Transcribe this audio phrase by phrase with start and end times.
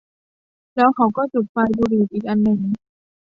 [0.75, 2.59] แล้วเขาก็จุดไฟ บุหรี่อีกอันหนึ่ง